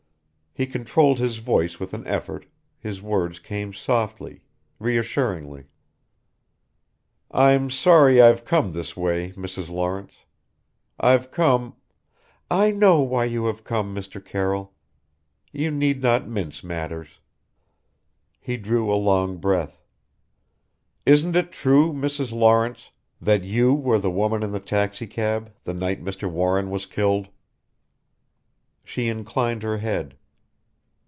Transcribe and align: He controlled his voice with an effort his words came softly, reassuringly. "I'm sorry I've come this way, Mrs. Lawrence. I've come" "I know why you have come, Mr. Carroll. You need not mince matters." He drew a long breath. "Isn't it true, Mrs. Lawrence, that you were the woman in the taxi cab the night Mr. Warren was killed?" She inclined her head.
He 0.53 0.65
controlled 0.67 1.17
his 1.19 1.37
voice 1.37 1.79
with 1.79 1.93
an 1.93 2.05
effort 2.05 2.45
his 2.77 3.01
words 3.01 3.39
came 3.39 3.71
softly, 3.71 4.43
reassuringly. 4.79 5.67
"I'm 7.31 7.69
sorry 7.69 8.21
I've 8.21 8.43
come 8.43 8.73
this 8.73 8.97
way, 8.97 9.31
Mrs. 9.37 9.69
Lawrence. 9.69 10.25
I've 10.99 11.31
come" 11.31 11.77
"I 12.51 12.69
know 12.71 12.99
why 12.99 13.23
you 13.25 13.45
have 13.45 13.63
come, 13.63 13.95
Mr. 13.95 14.23
Carroll. 14.23 14.73
You 15.53 15.71
need 15.71 16.01
not 16.01 16.27
mince 16.27 16.65
matters." 16.65 17.21
He 18.41 18.57
drew 18.57 18.91
a 18.91 18.95
long 18.99 19.37
breath. 19.37 19.81
"Isn't 21.05 21.37
it 21.37 21.53
true, 21.53 21.93
Mrs. 21.93 22.33
Lawrence, 22.33 22.91
that 23.21 23.45
you 23.45 23.73
were 23.73 23.99
the 23.99 24.11
woman 24.11 24.43
in 24.43 24.51
the 24.51 24.59
taxi 24.59 25.07
cab 25.07 25.53
the 25.63 25.73
night 25.73 26.03
Mr. 26.03 26.29
Warren 26.29 26.69
was 26.69 26.85
killed?" 26.85 27.29
She 28.83 29.07
inclined 29.07 29.63
her 29.63 29.77
head. 29.77 30.17